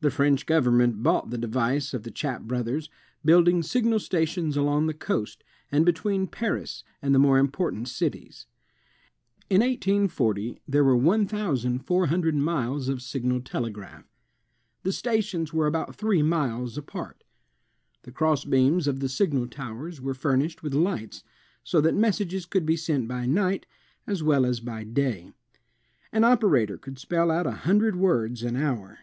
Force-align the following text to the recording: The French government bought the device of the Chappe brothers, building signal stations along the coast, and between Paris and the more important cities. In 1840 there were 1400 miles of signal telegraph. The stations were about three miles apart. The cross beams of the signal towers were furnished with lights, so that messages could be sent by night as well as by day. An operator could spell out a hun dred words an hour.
The 0.00 0.10
French 0.10 0.44
government 0.44 1.02
bought 1.02 1.30
the 1.30 1.38
device 1.38 1.94
of 1.94 2.02
the 2.02 2.10
Chappe 2.10 2.42
brothers, 2.46 2.90
building 3.24 3.62
signal 3.62 3.98
stations 3.98 4.54
along 4.54 4.86
the 4.86 4.92
coast, 4.92 5.42
and 5.72 5.86
between 5.86 6.26
Paris 6.26 6.84
and 7.00 7.14
the 7.14 7.18
more 7.18 7.38
important 7.38 7.88
cities. 7.88 8.44
In 9.48 9.62
1840 9.62 10.60
there 10.68 10.84
were 10.84 10.94
1400 10.94 12.34
miles 12.34 12.88
of 12.90 13.00
signal 13.00 13.40
telegraph. 13.40 14.04
The 14.82 14.92
stations 14.92 15.54
were 15.54 15.66
about 15.66 15.96
three 15.96 16.20
miles 16.22 16.76
apart. 16.76 17.24
The 18.02 18.12
cross 18.12 18.44
beams 18.44 18.86
of 18.86 19.00
the 19.00 19.08
signal 19.08 19.46
towers 19.48 20.02
were 20.02 20.12
furnished 20.12 20.62
with 20.62 20.74
lights, 20.74 21.24
so 21.62 21.80
that 21.80 21.94
messages 21.94 22.44
could 22.44 22.66
be 22.66 22.76
sent 22.76 23.08
by 23.08 23.24
night 23.24 23.64
as 24.06 24.22
well 24.22 24.44
as 24.44 24.60
by 24.60 24.84
day. 24.84 25.32
An 26.12 26.24
operator 26.24 26.76
could 26.76 26.98
spell 26.98 27.30
out 27.30 27.46
a 27.46 27.52
hun 27.52 27.78
dred 27.78 27.96
words 27.96 28.42
an 28.42 28.56
hour. 28.56 28.98